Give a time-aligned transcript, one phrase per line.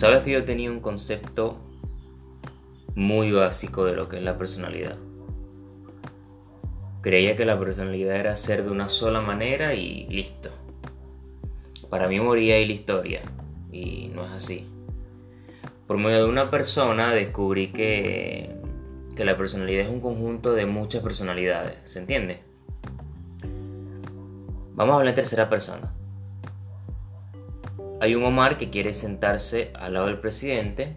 [0.00, 1.58] Sabes que yo tenía un concepto
[2.94, 4.96] muy básico de lo que es la personalidad.
[7.02, 10.48] Creía que la personalidad era ser de una sola manera y listo.
[11.90, 13.20] Para mí moría ahí la historia.
[13.70, 14.66] Y no es así.
[15.86, 18.56] Por medio de una persona descubrí que,
[19.14, 21.74] que la personalidad es un conjunto de muchas personalidades.
[21.84, 22.40] ¿Se entiende?
[24.72, 25.92] Vamos a hablar en tercera persona.
[28.02, 30.96] Hay un Omar que quiere sentarse al lado del presidente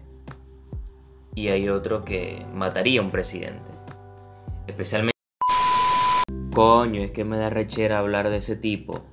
[1.34, 3.70] y hay otro que mataría a un presidente.
[4.66, 5.12] Especialmente...
[6.54, 9.04] Coño, es que me da rechera hablar de ese tipo.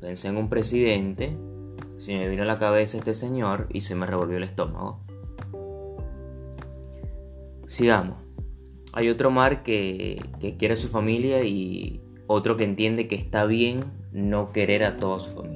[0.00, 1.36] Pensé en un presidente,
[1.96, 5.00] se me vino a la cabeza este señor y se me revolvió el estómago.
[7.66, 8.18] Sigamos.
[8.92, 10.22] Hay otro Omar que,
[10.56, 13.80] quiere a su familia y otro que entiende que está bien
[14.12, 15.49] no querer a toda su familia.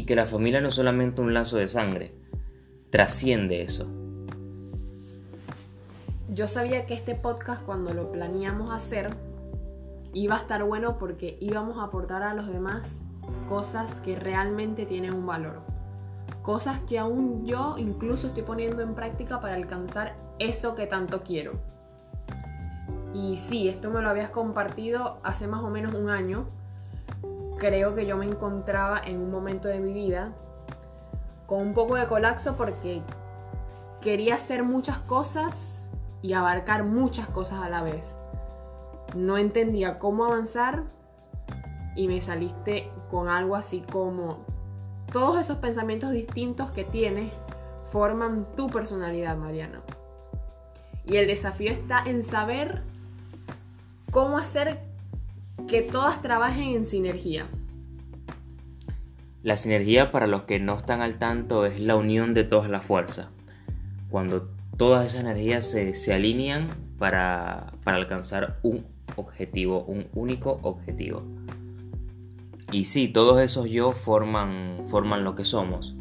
[0.00, 2.14] Y que la familia no es solamente un lazo de sangre,
[2.88, 3.86] trasciende eso.
[6.30, 9.10] Yo sabía que este podcast cuando lo planeamos hacer
[10.14, 12.96] iba a estar bueno porque íbamos a aportar a los demás
[13.46, 15.60] cosas que realmente tienen un valor.
[16.40, 21.60] Cosas que aún yo incluso estoy poniendo en práctica para alcanzar eso que tanto quiero.
[23.12, 26.46] Y sí, esto me lo habías compartido hace más o menos un año.
[27.60, 30.32] Creo que yo me encontraba en un momento de mi vida
[31.44, 33.02] con un poco de colapso porque
[34.00, 35.74] quería hacer muchas cosas
[36.22, 38.16] y abarcar muchas cosas a la vez.
[39.14, 40.84] No entendía cómo avanzar
[41.96, 44.38] y me saliste con algo así como
[45.12, 47.34] todos esos pensamientos distintos que tienes
[47.90, 49.82] forman tu personalidad, Mariana.
[51.04, 52.84] Y el desafío está en saber
[54.10, 54.89] cómo hacer
[55.66, 57.46] que todas trabajen en sinergia.
[59.42, 62.84] La sinergia, para los que no están al tanto, es la unión de todas las
[62.84, 63.28] fuerzas.
[64.10, 66.68] Cuando todas esas energías se, se alinean
[66.98, 68.84] para, para alcanzar un
[69.16, 71.22] objetivo, un único objetivo.
[72.72, 75.94] Y sí, todos esos yo forman, forman lo que somos.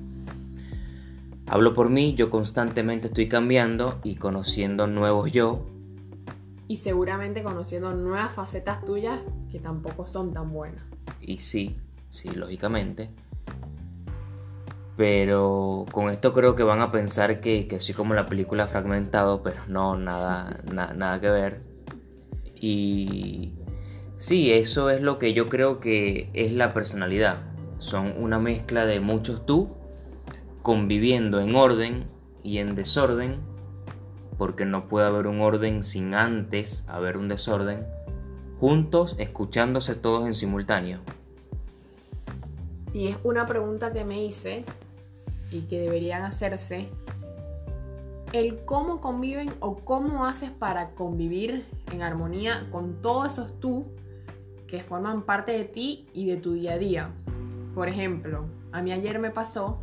[1.48, 5.66] Hablo por mí, yo constantemente estoy cambiando y conociendo nuevos yo.
[6.70, 9.20] Y seguramente conociendo nuevas facetas tuyas
[9.52, 10.84] que tampoco son tan buenas.
[11.20, 11.76] Y sí,
[12.12, 13.10] sí, lógicamente.
[14.96, 19.42] Pero con esto creo que van a pensar que, que soy como la película fragmentado,
[19.44, 21.62] pero no, nada, na- nada que ver.
[22.62, 23.54] Y
[24.18, 27.38] sí, eso es lo que yo creo que es la personalidad.
[27.80, 29.70] Son una mezcla de muchos tú
[30.62, 32.04] conviviendo en orden
[32.44, 33.40] y en desorden,
[34.40, 37.86] porque no puede haber un orden sin antes haber un desorden,
[38.58, 41.00] juntos escuchándose todos en simultáneo.
[42.94, 44.64] Y es una pregunta que me hice
[45.52, 46.88] y que deberían hacerse.
[48.32, 53.88] El cómo conviven o cómo haces para convivir en armonía con todos esos tú
[54.68, 57.10] que forman parte de ti y de tu día a día.
[57.76, 59.80] Por ejemplo, a mí ayer me pasó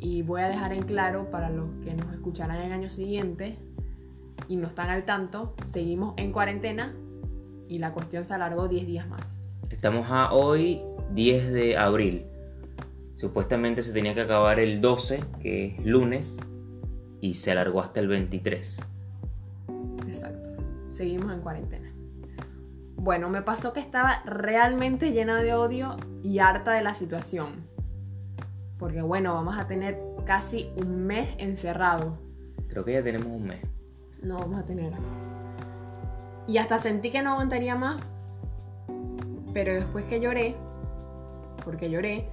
[0.00, 3.58] y voy a dejar en claro para los que nos escucharán el año siguiente
[4.48, 6.94] y no están al tanto, seguimos en cuarentena
[7.68, 9.42] y la cuestión se alargó 10 días más.
[9.68, 12.26] Estamos a hoy 10 de abril.
[13.14, 16.38] Supuestamente se tenía que acabar el 12, que es lunes,
[17.20, 18.86] y se alargó hasta el 23.
[20.06, 20.50] Exacto.
[20.88, 21.92] Seguimos en cuarentena.
[22.96, 27.69] Bueno, me pasó que estaba realmente llena de odio y harta de la situación.
[28.80, 32.18] Porque bueno, vamos a tener casi un mes encerrado.
[32.66, 33.60] Creo que ya tenemos un mes.
[34.22, 34.92] No vamos a tener.
[36.46, 38.02] Y hasta sentí que no aguantaría más.
[39.52, 40.56] Pero después que lloré,
[41.64, 42.28] porque lloré,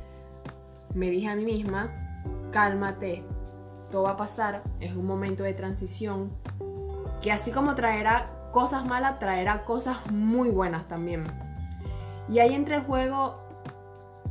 [0.93, 1.91] me dije a mí misma,
[2.51, 3.23] cálmate,
[3.89, 6.31] todo va a pasar, es un momento de transición,
[7.21, 11.23] que así como traerá cosas malas, traerá cosas muy buenas también.
[12.29, 13.35] Y ahí entra en juego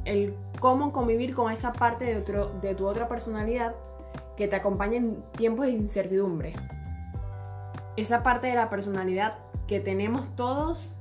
[0.05, 3.75] el cómo convivir con esa parte de, otro, de tu otra personalidad
[4.37, 6.55] que te acompaña en tiempos de incertidumbre.
[7.97, 10.99] Esa parte de la personalidad que tenemos todos,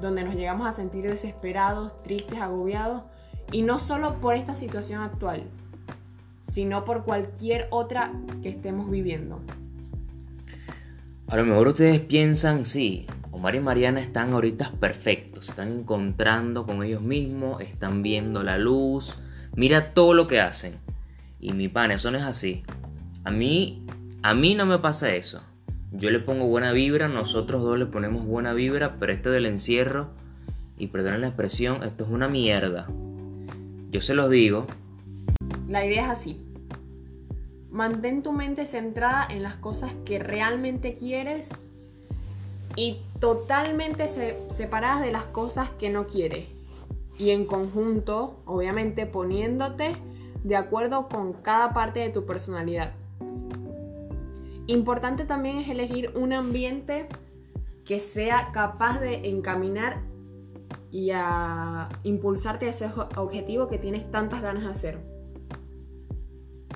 [0.00, 3.02] donde nos llegamos a sentir desesperados, tristes, agobiados,
[3.52, 5.44] y no solo por esta situación actual,
[6.50, 9.40] sino por cualquier otra que estemos viviendo.
[11.28, 13.06] A lo mejor ustedes piensan, sí,
[13.40, 19.18] Omar y Mariana están ahorita perfectos, están encontrando con ellos mismos, están viendo la luz,
[19.56, 20.74] mira todo lo que hacen.
[21.40, 22.64] Y mi pan, eso no es así.
[23.24, 23.86] A mí,
[24.20, 25.42] a mí no me pasa eso.
[25.90, 30.10] Yo le pongo buena vibra, nosotros dos le ponemos buena vibra, pero este del encierro,
[30.76, 32.88] y perdonen la expresión, esto es una mierda.
[33.90, 34.66] Yo se los digo,
[35.66, 36.42] La idea es así.
[37.70, 41.48] mantén tu mente centrada en las cosas que realmente quieres
[42.76, 44.08] y totalmente
[44.48, 46.46] separadas de las cosas que no quieres.
[47.18, 49.96] Y en conjunto, obviamente poniéndote
[50.44, 52.92] de acuerdo con cada parte de tu personalidad.
[54.66, 57.06] Importante también es elegir un ambiente
[57.84, 60.00] que sea capaz de encaminar
[60.92, 64.98] y a impulsarte a ese objetivo que tienes tantas ganas de hacer.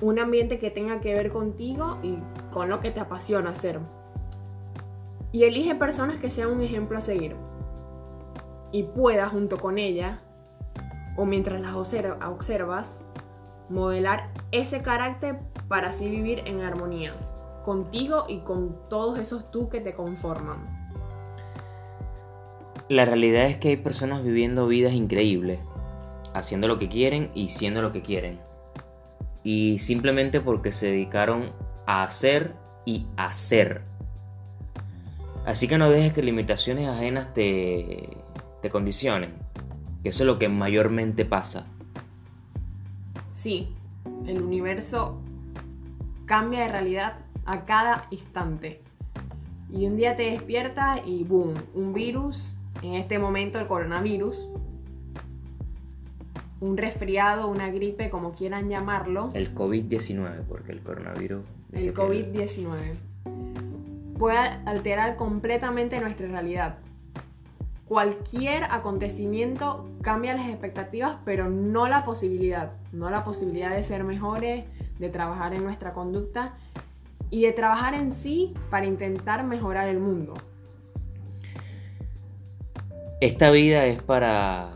[0.01, 2.17] Un ambiente que tenga que ver contigo y
[2.51, 3.79] con lo que te apasiona hacer.
[5.35, 7.35] Y elige personas que sean un ejemplo a seguir.
[8.71, 10.21] Y pueda junto con ella,
[11.17, 13.03] o mientras las observas,
[13.67, 17.13] modelar ese carácter para así vivir en armonía
[17.65, 20.89] contigo y con todos esos tú que te conforman.
[22.87, 25.59] La realidad es que hay personas viviendo vidas increíbles,
[26.33, 28.39] haciendo lo que quieren y siendo lo que quieren.
[29.43, 31.51] Y simplemente porque se dedicaron
[31.85, 32.55] a hacer
[32.85, 33.94] y hacer.
[35.45, 38.17] Así que no dejes que limitaciones ajenas te,
[38.61, 39.33] te condicionen.
[40.01, 41.67] Que eso es lo que mayormente pasa.
[43.31, 43.69] Sí,
[44.25, 45.21] el universo
[46.25, 48.81] cambia de realidad a cada instante.
[49.71, 54.49] Y un día te despiertas y boom, un virus en este momento el coronavirus,
[56.59, 59.29] un resfriado, una gripe, como quieran llamarlo.
[59.33, 61.43] El COVID-19, porque el coronavirus...
[61.71, 62.75] El COVID-19
[64.17, 66.77] puede alterar completamente nuestra realidad.
[67.87, 72.71] Cualquier acontecimiento cambia las expectativas, pero no la posibilidad.
[72.91, 74.65] No la posibilidad de ser mejores,
[74.97, 76.53] de trabajar en nuestra conducta
[77.29, 80.33] y de trabajar en sí para intentar mejorar el mundo.
[83.21, 84.69] Esta vida es para...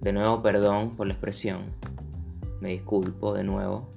[0.00, 1.62] De nuevo, perdón por la expresión.
[2.60, 3.88] Me disculpo de nuevo.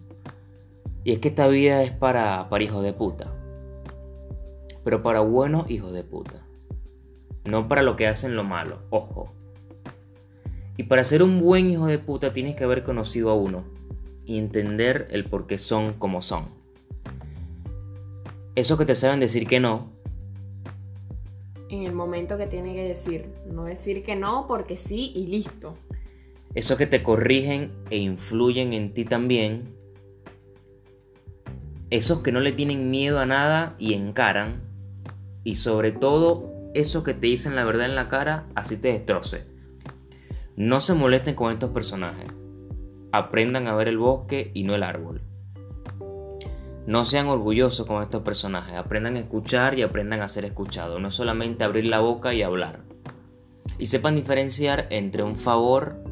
[1.03, 3.33] Y es que esta vida es para, para hijos de puta.
[4.85, 6.47] Pero para buenos hijos de puta.
[7.43, 8.83] No para lo que hacen lo malo.
[8.89, 9.33] Ojo.
[10.77, 13.65] Y para ser un buen hijo de puta tienes que haber conocido a uno.
[14.25, 16.45] Y entender el por qué son como son.
[18.55, 19.95] Esos que te saben decir que no,
[21.69, 23.29] en el momento que tiene que decir.
[23.51, 25.73] No decir que no porque sí y listo.
[26.53, 29.75] Esos que te corrigen e influyen en ti también.
[31.89, 34.63] Esos que no le tienen miedo a nada y encaran.
[35.45, 39.45] Y sobre todo, esos que te dicen la verdad en la cara, así te destroce.
[40.55, 42.25] No se molesten con estos personajes.
[43.11, 45.21] Aprendan a ver el bosque y no el árbol.
[46.87, 51.11] No sean orgullosos con estos personajes, aprendan a escuchar y aprendan a ser escuchados, no
[51.11, 52.79] solamente abrir la boca y hablar.
[53.77, 56.03] Y sepan diferenciar entre un favor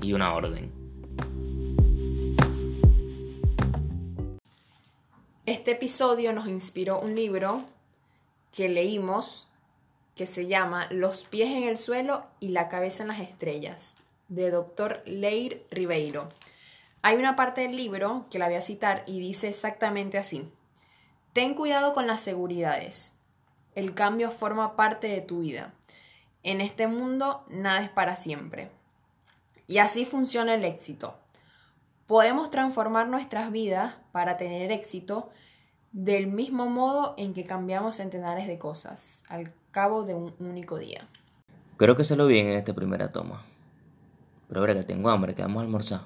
[0.00, 0.70] y una orden.
[5.46, 7.64] Este episodio nos inspiró un libro
[8.52, 9.48] que leímos
[10.14, 13.94] que se llama Los pies en el suelo y la cabeza en las estrellas,
[14.28, 15.02] de Dr.
[15.06, 16.28] Leir Ribeiro.
[17.02, 20.50] Hay una parte del libro que la voy a citar y dice exactamente así.
[21.32, 23.12] Ten cuidado con las seguridades.
[23.76, 25.72] El cambio forma parte de tu vida.
[26.42, 28.70] En este mundo nada es para siempre.
[29.68, 31.16] Y así funciona el éxito.
[32.08, 35.28] Podemos transformar nuestras vidas para tener éxito
[35.92, 41.08] del mismo modo en que cambiamos centenares de cosas al cabo de un único día.
[41.76, 43.44] Creo que se lo bien en esta primera toma.
[44.48, 46.00] Pero ahora que tengo hambre, que vamos a almorzar.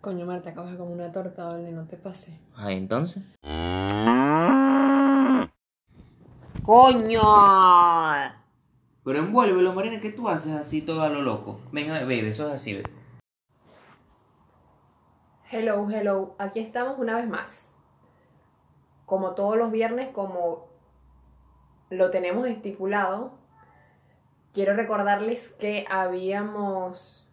[0.00, 1.72] Coño, Marta, acabas como una torta, ¿vale?
[1.72, 2.38] No te pase.
[2.54, 3.22] Ah, entonces.
[6.62, 7.20] ¡Coño!
[9.04, 11.60] Pero envuélvelo, Marina, ¿qué tú haces así todo a lo loco?
[11.72, 12.82] Venga, bebé, eso es así,
[15.50, 16.34] Hello, hello.
[16.38, 17.63] Aquí estamos una vez más.
[19.06, 20.68] Como todos los viernes, como
[21.90, 23.32] lo tenemos estipulado,
[24.52, 27.28] quiero recordarles que habíamos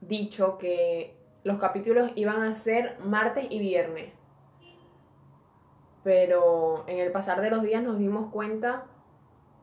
[0.00, 4.12] dicho que los capítulos iban a ser martes y viernes.
[6.02, 8.84] Pero en el pasar de los días nos dimos cuenta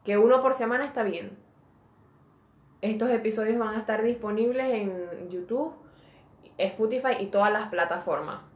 [0.03, 1.37] que uno por semana está bien.
[2.81, 5.73] Estos episodios van a estar disponibles en YouTube,
[6.57, 8.50] Spotify y todas las plataformas.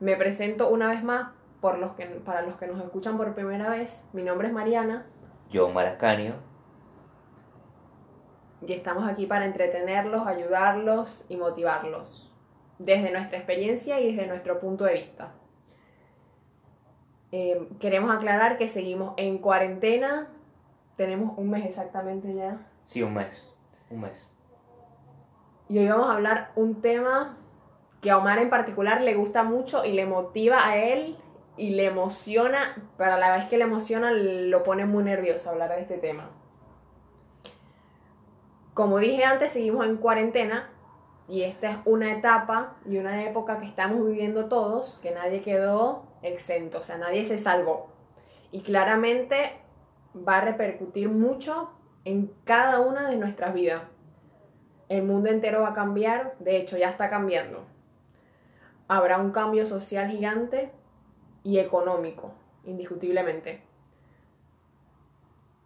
[0.00, 3.70] Me presento una vez más por los que, para los que nos escuchan por primera
[3.70, 4.04] vez.
[4.12, 5.06] Mi nombre es Mariana.
[5.48, 6.34] Yo, Marascanio
[8.64, 12.32] y estamos aquí para entretenerlos, ayudarlos y motivarlos
[12.78, 15.32] desde nuestra experiencia y desde nuestro punto de vista.
[17.32, 20.28] Eh, queremos aclarar que seguimos en cuarentena,
[20.96, 22.66] tenemos un mes exactamente ya.
[22.84, 23.50] Sí, un mes,
[23.90, 24.32] un mes.
[25.68, 27.36] Y hoy vamos a hablar un tema
[28.00, 31.16] que a Omar en particular le gusta mucho y le motiva a él
[31.56, 35.70] y le emociona, pero a la vez que le emociona lo pone muy nervioso hablar
[35.74, 36.30] de este tema.
[38.74, 40.68] Como dije antes, seguimos en cuarentena
[41.28, 46.04] y esta es una etapa y una época que estamos viviendo todos, que nadie quedó
[46.22, 47.88] exento, o sea, nadie se salvó.
[48.52, 49.52] Y claramente
[50.16, 51.70] va a repercutir mucho
[52.04, 53.82] en cada una de nuestras vidas.
[54.88, 57.64] El mundo entero va a cambiar, de hecho ya está cambiando.
[58.88, 60.70] Habrá un cambio social gigante
[61.42, 63.62] y económico, indiscutiblemente.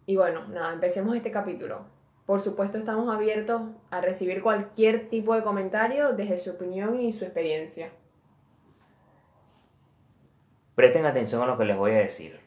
[0.05, 1.85] Y bueno, nada, empecemos este capítulo.
[2.25, 7.25] Por supuesto estamos abiertos a recibir cualquier tipo de comentario desde su opinión y su
[7.25, 7.91] experiencia.
[10.75, 12.39] Presten atención a lo que les voy a decir.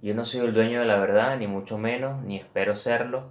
[0.00, 3.28] Yo no soy el dueño de la verdad, ni mucho menos, ni espero serlo.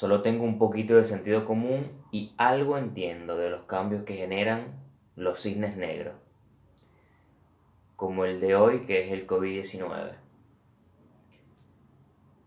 [0.00, 4.80] Solo tengo un poquito de sentido común y algo entiendo de los cambios que generan
[5.14, 6.14] los cisnes negros,
[7.96, 10.12] como el de hoy que es el COVID-19.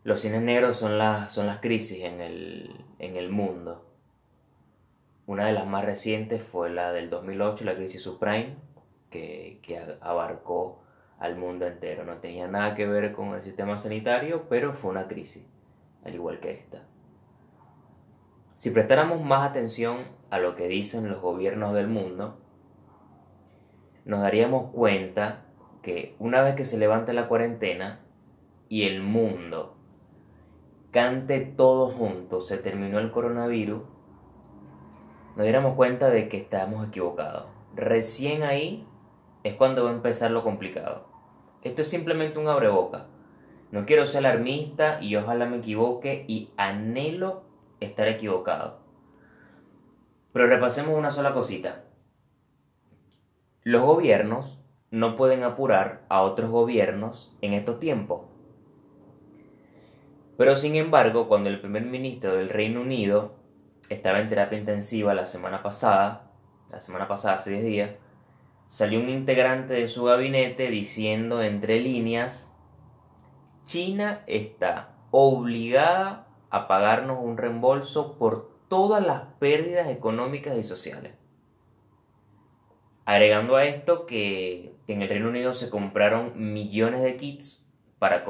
[0.03, 3.85] Los cisnes negros son las, son las crisis en el, en el mundo.
[5.27, 8.55] Una de las más recientes fue la del 2008, la crisis subprime,
[9.11, 10.81] que, que abarcó
[11.19, 12.03] al mundo entero.
[12.03, 15.45] No tenía nada que ver con el sistema sanitario, pero fue una crisis,
[16.03, 16.87] al igual que esta.
[18.63, 22.37] Si prestáramos más atención a lo que dicen los gobiernos del mundo,
[24.05, 25.41] nos daríamos cuenta
[25.81, 27.99] que una vez que se levante la cuarentena
[28.69, 29.75] y el mundo
[30.91, 33.81] cante todos juntos, se terminó el coronavirus,
[35.35, 37.47] nos diéramos cuenta de que estábamos equivocados.
[37.75, 38.87] Recién ahí
[39.43, 41.09] es cuando va a empezar lo complicado.
[41.63, 43.07] Esto es simplemente un abreboca.
[43.71, 47.51] No quiero ser alarmista y ojalá me equivoque y anhelo
[47.83, 48.79] estar equivocado.
[50.31, 51.83] Pero repasemos una sola cosita.
[53.63, 54.59] Los gobiernos
[54.91, 58.21] no pueden apurar a otros gobiernos en estos tiempos.
[60.37, 63.35] Pero sin embargo, cuando el primer ministro del Reino Unido
[63.89, 66.31] estaba en terapia intensiva la semana pasada,
[66.71, 67.91] la semana pasada, hace 10 días,
[68.65, 72.53] salió un integrante de su gabinete diciendo entre líneas,
[73.65, 81.13] China está obligada a pagarnos un reembolso por todas las pérdidas económicas y sociales.
[83.05, 87.67] Agregando a esto que, en el Reino Unido se compraron millones de kits
[87.97, 88.23] para,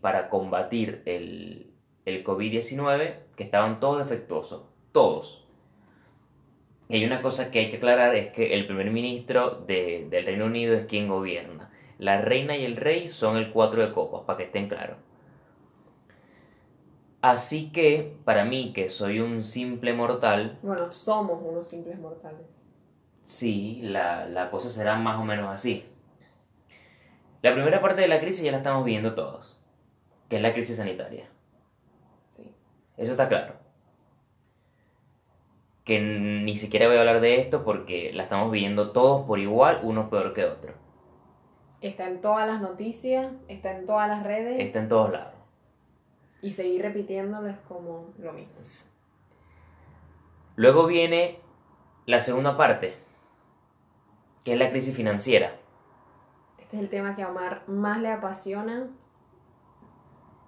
[0.00, 1.72] para combatir el,
[2.04, 4.62] el COVID-19 que estaban todos defectuosos,
[4.92, 5.48] todos.
[6.88, 10.46] Y hay una cosa que hay que aclarar, es que el primer ministro del Reino
[10.46, 11.72] Unido es quien gobierna.
[11.98, 14.98] La reina y el rey son el cuatro de copas, para que estén claros.
[17.20, 20.58] Así que, para mí, que soy un simple mortal...
[20.62, 22.46] Bueno, somos unos simples mortales.
[23.24, 25.84] Sí, la, la cosa será más o menos así.
[27.42, 29.60] La primera parte de la crisis ya la estamos viendo todos,
[30.28, 31.28] que es la crisis sanitaria.
[32.30, 32.54] Sí.
[32.96, 33.68] Eso está claro
[35.88, 39.80] que ni siquiera voy a hablar de esto porque la estamos viendo todos por igual,
[39.82, 40.74] uno peor que otro.
[41.80, 44.60] Está en todas las noticias, está en todas las redes.
[44.60, 45.37] Está en todos lados.
[46.42, 48.54] Y seguir repitiéndolo es como lo mismo.
[50.56, 51.40] Luego viene
[52.06, 52.96] la segunda parte,
[54.44, 55.56] que es la crisis financiera.
[56.58, 58.88] Este es el tema que a Omar más le apasiona.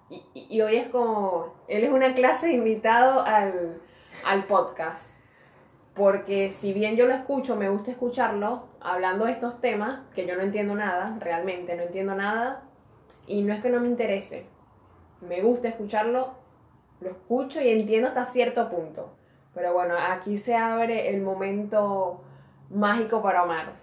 [0.09, 3.81] Y, y hoy es como, él es una clase de invitado al,
[4.25, 5.11] al podcast
[5.95, 10.35] porque si bien yo lo escucho, me gusta escucharlo hablando de estos temas, que yo
[10.35, 12.63] no entiendo nada, realmente no entiendo nada,
[13.27, 14.45] y no es que no me interese,
[15.21, 16.33] me gusta escucharlo,
[16.99, 19.13] lo escucho y entiendo hasta cierto punto.
[19.53, 22.21] Pero bueno, aquí se abre el momento
[22.69, 23.73] mágico para Omar.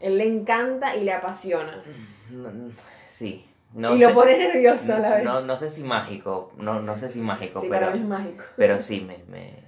[0.00, 1.82] Él le encanta y le apasiona.
[3.08, 3.46] Sí.
[3.74, 5.24] y lo pone nervioso a la vez.
[5.24, 8.44] No, no sé si mágico, no, no sé si mágico, sí, pero, para es mágico.
[8.56, 9.64] Pero sí, me, me,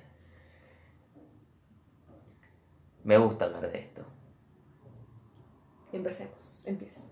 [3.07, 4.03] Me gusta hablar de esto.
[5.93, 7.03] Empecemos, empieza.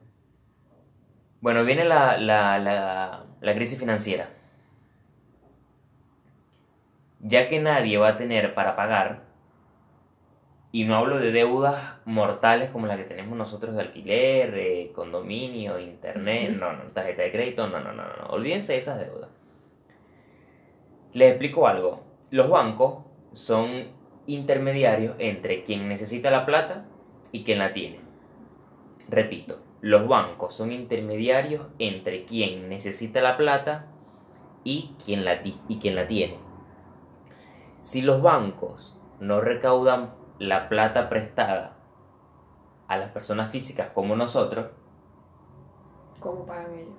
[1.44, 4.30] Bueno, viene la, la, la, la crisis financiera.
[7.20, 9.24] Ya que nadie va a tener para pagar,
[10.72, 15.78] y no hablo de deudas mortales como la que tenemos nosotros de alquiler, eh, condominio,
[15.78, 19.28] internet, no, no, tarjeta de crédito, no, no, no, no, olvídense de esas deudas.
[21.12, 22.04] Les explico algo.
[22.30, 23.88] Los bancos son
[24.26, 26.86] intermediarios entre quien necesita la plata
[27.32, 28.00] y quien la tiene.
[29.10, 33.84] Repito, los bancos son intermediarios entre quien necesita la plata
[34.64, 36.38] y quien la, y quien la tiene.
[37.80, 41.76] Si los bancos no recaudan la plata prestada
[42.88, 44.68] a las personas físicas como nosotros,
[46.18, 46.94] ¿Cómo pagan ellos?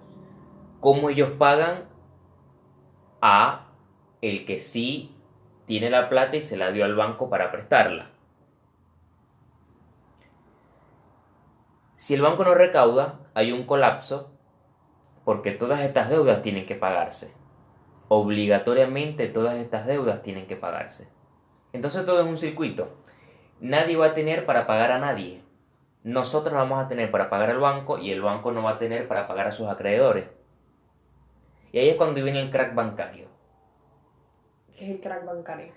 [0.79, 1.85] ¿cómo ellos pagan
[3.19, 3.65] a
[4.21, 5.15] el que sí
[5.65, 8.11] tiene la plata y se la dio al banco para prestarla?
[11.95, 14.31] Si el banco no recauda, hay un colapso
[15.23, 17.33] porque todas estas deudas tienen que pagarse.
[18.09, 21.09] Obligatoriamente todas estas deudas tienen que pagarse.
[21.73, 22.97] Entonces todo es un circuito.
[23.59, 25.43] Nadie va a tener para pagar a nadie.
[26.03, 29.07] Nosotros vamos a tener para pagar al banco y el banco no va a tener
[29.07, 30.25] para pagar a sus acreedores.
[31.71, 33.27] Y ahí es cuando viene el crack bancario.
[34.75, 35.73] ¿Qué es el crack bancario?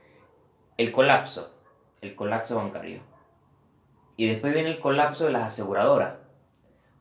[0.76, 1.54] El colapso.
[2.02, 3.00] El colapso bancario.
[4.18, 6.14] Y después viene el colapso de las aseguradoras.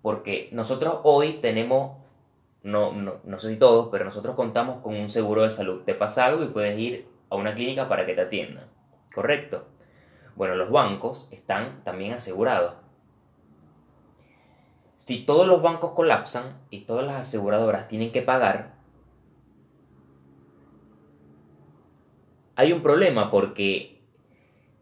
[0.04, 1.98] Porque nosotros hoy tenemos,
[2.62, 5.82] no, no, no sé si todos, pero nosotros contamos con un seguro de salud.
[5.84, 8.66] Te pasa algo y puedes ir a una clínica para que te atiendan.
[9.12, 9.66] ¿Correcto?
[10.36, 12.76] Bueno, los bancos están también asegurados.
[14.98, 18.76] Si todos los bancos colapsan y todas las aseguradoras tienen que pagar,
[22.56, 23.97] hay un problema porque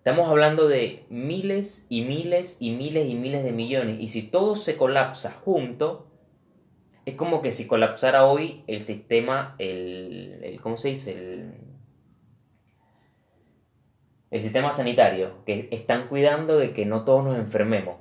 [0.06, 4.56] estamos hablando de miles y miles y miles y miles de millones y si todo
[4.56, 6.06] se colapsa junto,
[7.08, 11.12] es como que si colapsara hoy el sistema, el, el ¿cómo se dice?
[11.14, 11.54] El,
[14.30, 17.96] el sistema sanitario, que están cuidando de que no todos nos enfermemos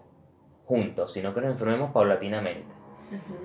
[0.67, 2.69] juntos, sino que nos enfermemos paulatinamente.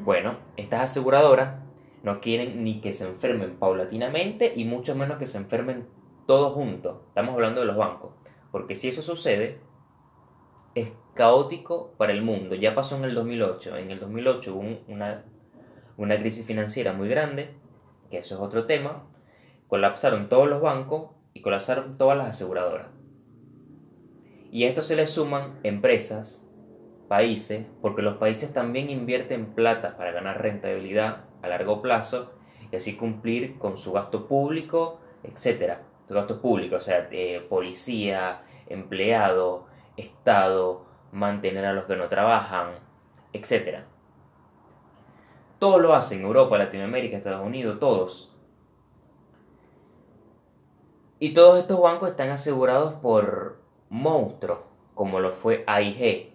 [0.02, 1.62] Bueno, estas aseguradoras
[2.04, 5.88] no quieren ni que se enfermen paulatinamente y mucho menos que se enfermen
[6.26, 6.98] todos juntos.
[7.08, 8.19] Estamos hablando de los bancos.
[8.52, 9.60] Porque si eso sucede,
[10.76, 12.56] es caótico para el mundo.
[12.56, 13.76] Ya pasó en el 2008.
[13.78, 15.24] En el 2008 hubo un- una,
[15.98, 17.50] una crisis financiera muy grande,
[18.10, 19.04] que eso es otro tema.
[19.68, 22.88] Colapsaron todos los bancos y colapsaron todas las aseguradoras.
[24.52, 26.46] Y a esto se le suman empresas,
[27.08, 32.32] países, porque los países también invierten plata para ganar rentabilidad a largo plazo
[32.72, 35.84] y así cumplir con su gasto público, etcétera.
[36.10, 42.72] Su gasto público, o sea, eh, policía, empleado, Estado, mantener a los que no trabajan,
[43.32, 43.86] etcétera.
[45.60, 48.36] Todos lo hacen, Europa, Latinoamérica, Estados Unidos, todos.
[51.20, 54.62] Y todos estos bancos están asegurados por monstruos,
[54.96, 56.32] como lo fue AIG,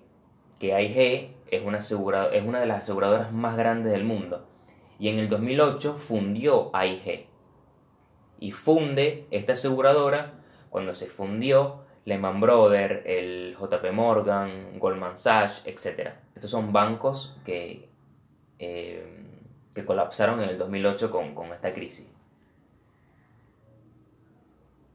[0.60, 4.46] que AIG es una, es una de las aseguradoras más grandes del mundo.
[5.00, 7.34] Y en el 2008 fundió AIG.
[8.44, 10.35] Y funde esta aseguradora
[10.68, 16.11] cuando se fundió Lehman Brothers, el JP Morgan, Goldman Sachs, etc.
[16.35, 17.88] Estos son bancos que,
[18.59, 19.24] eh,
[19.74, 22.07] que colapsaron en el 2008 con, con esta crisis.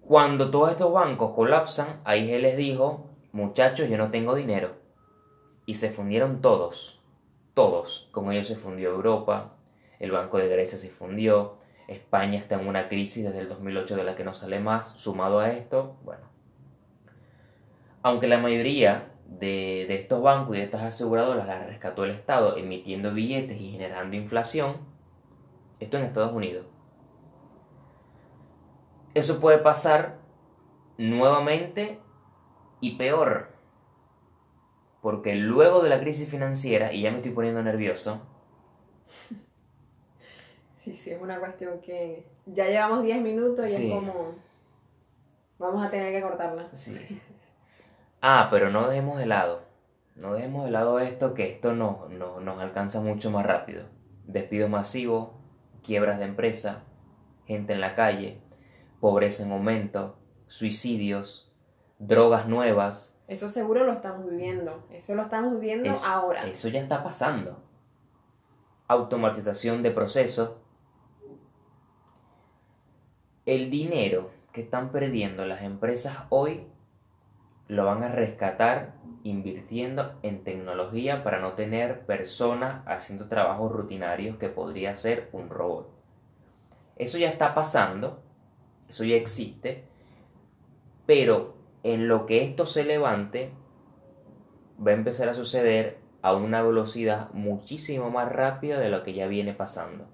[0.01, 4.75] Cuando todos estos bancos colapsan, AIG les dijo, muchachos, yo no tengo dinero.
[5.65, 7.01] Y se fundieron todos,
[7.55, 8.09] todos.
[8.11, 9.55] Con ellos se fundió Europa,
[9.97, 11.57] el Banco de Grecia se fundió,
[11.89, 14.91] España está en una crisis desde el 2008 de la que no sale más.
[14.91, 16.23] Sumado a esto, bueno.
[18.03, 23.11] Aunque la mayoría de, estos bancos y de estas aseguradoras las rescató el Estado emitiendo
[23.11, 24.77] billetes y generando inflación,
[25.79, 26.65] esto en Estados Unidos.
[29.15, 30.19] Eso puede pasar
[30.97, 31.99] nuevamente
[32.81, 33.49] y peor.
[35.01, 38.21] Porque luego de la crisis financiera, y ya me estoy poniendo nervioso,
[40.79, 43.91] Sí, sí, es una cuestión que ya llevamos 10 minutos y Sí.
[43.91, 44.33] es como...
[45.59, 46.69] Vamos a tener que cortarla.
[46.73, 47.21] Sí.
[48.21, 49.61] Ah, pero no dejemos de lado.
[50.15, 53.83] No dejemos de lado esto, que esto nos, nos, nos alcanza mucho más rápido.
[54.25, 55.29] Despidos masivos,
[55.83, 56.83] quiebras de empresa,
[57.45, 58.41] gente en la calle,
[59.01, 61.51] pobreza en aumento, suicidios,
[61.99, 63.15] drogas nuevas.
[63.27, 64.85] Eso seguro lo estamos viviendo.
[64.91, 66.45] Eso lo estamos viviendo Eso- ahora.
[66.47, 67.61] Eso ya está pasando.
[68.87, 70.51] Automatización de procesos.
[73.49, 76.67] El dinero que están perdiendo las empresas hoy
[77.67, 84.49] lo van a rescatar invirtiendo en tecnología para no tener personas haciendo trabajos rutinarios que
[84.49, 85.89] podría ser un robot.
[86.95, 88.21] Eso ya está pasando,
[88.87, 89.83] eso ya existe,
[91.07, 93.49] pero en lo que esto se levante
[94.79, 99.25] va a empezar a suceder a una velocidad muchísimo más rápida de lo que ya
[99.25, 100.05] viene pasando.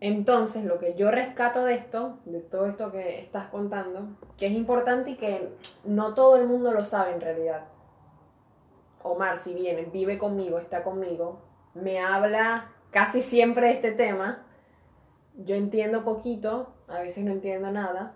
[0.00, 4.52] Entonces, lo que yo rescato de esto, de todo esto que estás contando, que es
[4.52, 5.48] importante y que
[5.84, 7.64] no todo el mundo lo sabe en realidad.
[9.02, 11.40] Omar, si viene, vive conmigo, está conmigo,
[11.74, 14.44] me habla casi siempre de este tema.
[15.36, 18.14] Yo entiendo poquito, a veces no entiendo nada.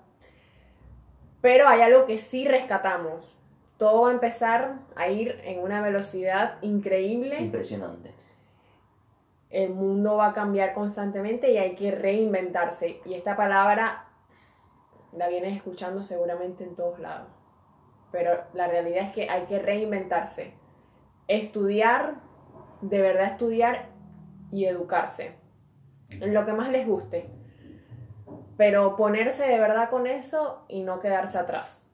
[1.41, 3.37] Pero hay algo que sí rescatamos.
[3.77, 7.41] Todo va a empezar a ir en una velocidad increíble.
[7.41, 8.13] Impresionante.
[9.53, 13.03] El mundo va a cambiar constantemente y hay que reinventarse.
[13.05, 14.07] Y esta palabra
[15.13, 17.29] la vienes escuchando seguramente en todos lados.
[18.11, 20.55] Pero la realidad es que hay que reinventarse.
[21.29, 22.15] Estudiar,
[22.81, 23.91] de verdad estudiar
[24.51, 25.35] y educarse.
[26.09, 27.29] En lo que más les guste.
[28.57, 31.87] Pero ponerse de verdad con eso y no quedarse atrás.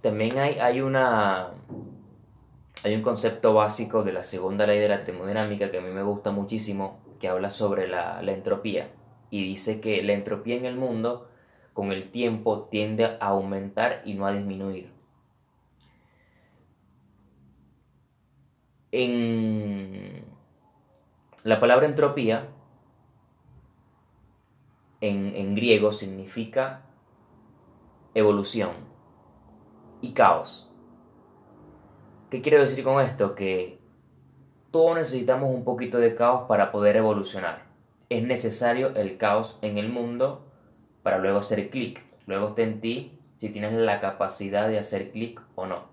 [0.00, 1.50] También hay, hay una.
[2.84, 6.02] Hay un concepto básico de la segunda ley de la termodinámica que a mí me
[6.02, 8.90] gusta muchísimo, que habla sobre la, entropía.
[9.30, 11.30] Y dice que la entropía en el mundo,
[11.72, 14.92] con el tiempo, tiende a aumentar y no a disminuir.
[18.92, 20.26] En
[21.42, 22.48] la palabra entropía
[25.00, 26.82] en, en griego significa
[28.12, 28.72] evolución
[30.02, 30.70] y caos.
[32.34, 33.36] ¿Qué quiero decir con esto?
[33.36, 33.78] Que
[34.72, 37.62] todos necesitamos un poquito de caos para poder evolucionar.
[38.08, 40.44] Es necesario el caos en el mundo
[41.04, 42.02] para luego hacer clic.
[42.26, 45.84] Luego está en ti si tienes la capacidad de hacer clic o no.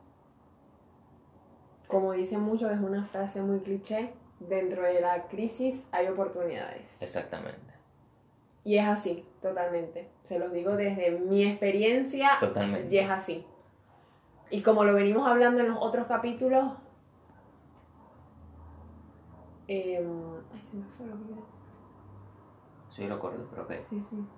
[1.85, 4.09] Como dicen muchos, es una frase muy cliché.
[4.39, 7.03] Dentro de la crisis hay oportunidades.
[7.03, 7.71] Exactamente.
[8.63, 10.09] Y es así, totalmente.
[10.23, 12.31] Se los digo desde mi experiencia.
[12.39, 12.95] Totalmente.
[12.95, 13.45] Y es así.
[14.51, 16.73] Y como lo venimos hablando en los otros capítulos.
[19.67, 21.61] em, ay, se me fue lo que iba a decir.
[22.89, 23.71] Sí, lo acuerdo, pero ok.
[23.89, 24.29] Sí, sí.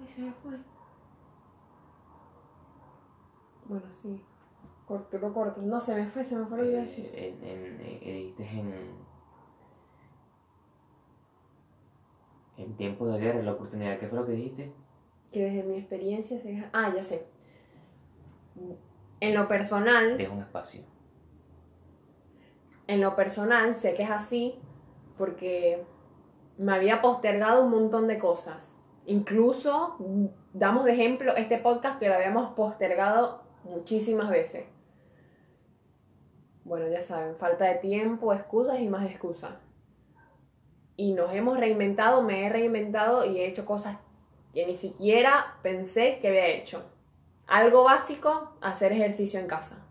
[0.00, 0.58] Ay, se me fue.
[3.64, 4.26] Bueno, sí.
[4.86, 5.62] Corto, lo corto.
[5.62, 7.06] No, se me fue, se me fue lo que iba a decir.
[7.14, 9.06] Eh, En, en, en- dijiste en,
[12.58, 13.98] en tiempos de guerra, la oportunidad.
[13.98, 14.74] ¿Qué fue lo que dijiste?
[15.32, 16.70] Que desde mi experiencia se deja...
[16.72, 17.26] Ah, ya sé.
[19.20, 20.82] En lo personal, Deja un espacio.
[22.86, 24.58] en lo personal sé que es así
[25.16, 25.84] porque
[26.56, 28.74] me había postergado un montón de cosas.
[29.06, 34.66] Incluso mm, damos de ejemplo este podcast que lo habíamos postergado muchísimas veces.
[36.64, 39.54] Bueno, ya saben, falta de tiempo, excusas y más excusas.
[40.96, 43.96] Y nos hemos reinventado, me he reinventado y he hecho cosas
[44.52, 46.84] que ni siquiera pensé que había hecho.
[47.46, 49.84] Algo básico, hacer ejercicio en casa.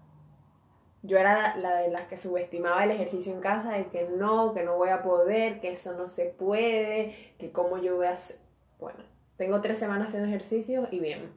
[1.03, 4.63] Yo era la, de las que subestimaba el ejercicio en casa y que no, que
[4.63, 8.37] no voy a poder, que eso no se puede, que cómo yo voy a hacer.
[8.79, 8.99] Bueno,
[9.37, 11.31] tengo tres semanas haciendo ejercicio y bien.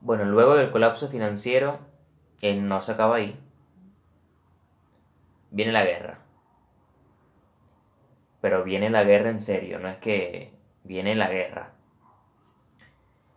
[0.00, 1.78] Bueno, luego del colapso financiero,
[2.38, 3.38] que no se acaba ahí,
[5.50, 6.18] viene la guerra.
[8.40, 10.52] Pero viene la guerra en serio, no es que
[10.84, 11.72] viene la guerra.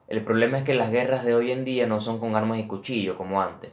[0.07, 2.67] El problema es que las guerras de hoy en día no son con armas y
[2.67, 3.71] cuchillo como antes.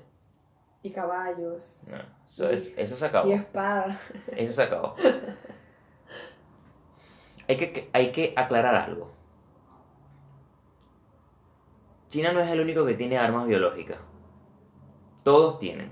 [0.82, 1.82] Y caballos.
[1.90, 3.28] No, eso, es- eso se acabó.
[3.28, 3.98] Y espada.
[4.36, 4.94] Eso se acabó.
[7.48, 9.10] Hay que, hay que aclarar algo.
[12.08, 13.98] China no es el único que tiene armas biológicas.
[15.22, 15.90] Todos tienen.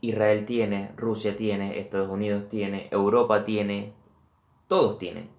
[0.00, 3.94] Israel tiene, Rusia tiene, Estados Unidos tiene, Europa tiene.
[4.68, 5.30] Todos tienen.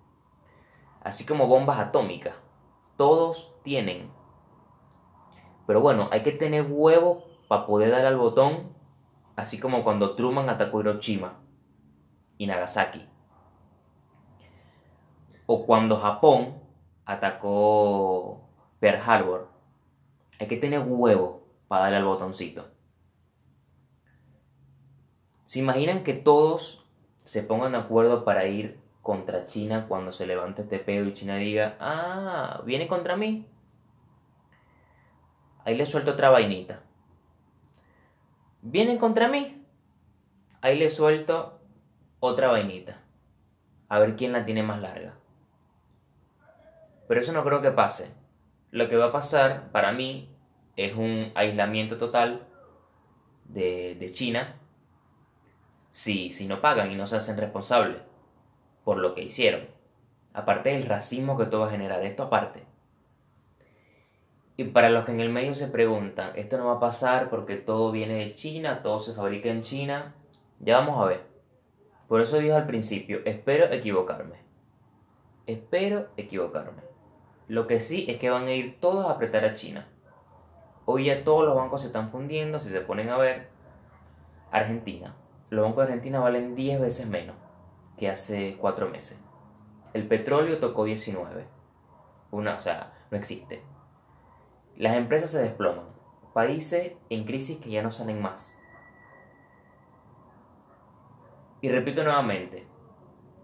[1.01, 2.35] Así como bombas atómicas.
[2.97, 4.11] Todos tienen.
[5.67, 8.73] Pero bueno, hay que tener huevo para poder dar al botón.
[9.35, 11.39] Así como cuando Truman atacó Hiroshima
[12.37, 13.07] y Nagasaki.
[15.45, 16.59] O cuando Japón
[17.05, 19.49] atacó Pearl Harbor.
[20.39, 22.65] Hay que tener huevo para darle al botoncito.
[25.45, 26.87] ¿Se imaginan que todos
[27.23, 31.37] se pongan de acuerdo para ir contra China cuando se levante este pedo y China
[31.37, 33.47] diga, ah, viene contra mí?
[35.65, 36.81] Ahí le suelto otra vainita.
[38.61, 39.65] ¿Vienen contra mí?
[40.61, 41.59] Ahí le suelto
[42.19, 43.01] otra vainita.
[43.87, 45.15] A ver quién la tiene más larga.
[47.07, 48.13] Pero eso no creo que pase.
[48.71, 50.29] Lo que va a pasar para mí
[50.75, 52.45] es un aislamiento total
[53.45, 54.55] de, de China
[55.89, 58.08] si, si no pagan y no se hacen responsables
[58.89, 59.67] por lo que hicieron.
[60.33, 62.63] Aparte del racismo que esto va a generar, esto aparte.
[64.57, 67.55] Y para los que en el medio se preguntan, esto no va a pasar porque
[67.55, 70.15] todo viene de China, todo se fabrica en China,
[70.59, 71.21] ya vamos a ver.
[72.07, 74.37] Por eso dije al principio, espero equivocarme.
[75.45, 76.81] Espero equivocarme.
[77.47, 79.87] Lo que sí es que van a ir todos a apretar a China.
[80.85, 83.49] Hoy ya todos los bancos se están fundiendo, si se ponen a ver,
[84.49, 85.15] Argentina,
[85.51, 87.35] los bancos de Argentina valen 10 veces menos
[87.99, 89.21] que hace 4 meses.
[89.93, 91.45] El petróleo tocó 19.
[92.31, 93.61] Una, o sea, no existe.
[94.77, 95.85] Las empresas se desploman.
[96.33, 98.57] Países en crisis que ya no salen más.
[101.61, 102.65] Y repito nuevamente,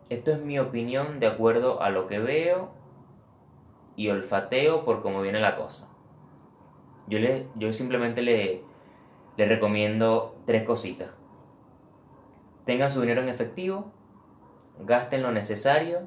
[0.09, 2.71] esto es mi opinión de acuerdo a lo que veo
[3.97, 5.89] y olfateo por cómo viene la cosa.
[7.07, 8.63] Yo, le, yo simplemente le,
[9.35, 11.09] le recomiendo tres cositas.
[12.65, 13.91] Tengan su dinero en efectivo,
[14.79, 16.01] gasten lo necesario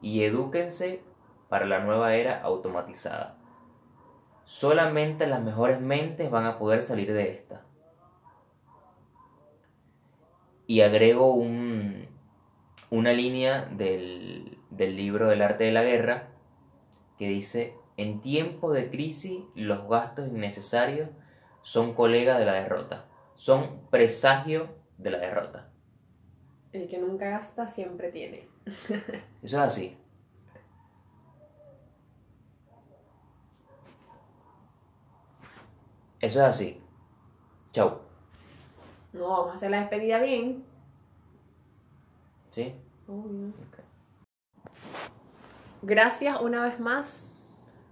[0.00, 1.02] y edúquense
[1.48, 3.36] para la nueva era automatizada.
[4.44, 7.62] Solamente las mejores mentes van a poder salir de esta.
[10.66, 12.08] Y agrego un,
[12.90, 16.28] una línea del, del libro del arte de la guerra
[17.18, 21.08] que dice, en tiempos de crisis los gastos innecesarios
[21.62, 24.68] son colega de la derrota, son presagio
[24.98, 25.70] de la derrota.
[26.72, 28.48] El que nunca gasta siempre tiene.
[29.42, 29.96] Eso es así.
[36.20, 36.82] Eso es así.
[37.72, 38.00] Chau.
[39.12, 40.64] No, vamos a hacer la despedida bien.
[42.50, 42.74] ¿Sí?
[43.06, 43.52] Obvio.
[45.82, 47.28] Gracias una vez más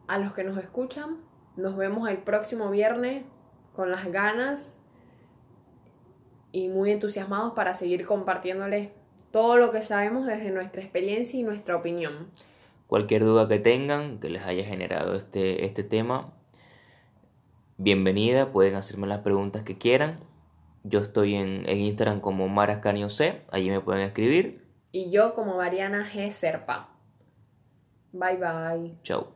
[0.08, 1.18] a los que nos escuchan.
[1.56, 3.24] Nos vemos el próximo viernes
[3.74, 4.75] con las ganas
[6.56, 8.88] y muy entusiasmados para seguir compartiéndoles
[9.30, 12.30] todo lo que sabemos desde nuestra experiencia y nuestra opinión.
[12.86, 16.32] Cualquier duda que tengan, que les haya generado este, este tema,
[17.76, 20.20] bienvenida, pueden hacerme las preguntas que quieran.
[20.82, 24.64] Yo estoy en, en Instagram como Marascanio C, allí me pueden escribir.
[24.92, 26.30] Y yo como Mariana G.
[26.30, 26.88] Serpa.
[28.12, 28.94] Bye bye.
[29.02, 29.35] Chau.